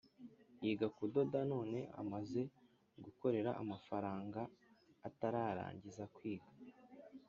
yiga 0.63 0.87
kudoda 0.97 1.39
none 1.51 1.79
amaze 2.01 2.41
gukorera 3.03 3.51
amafaranga 3.61 4.41
atararangiza 5.07 6.03
kwiga, 6.15 6.49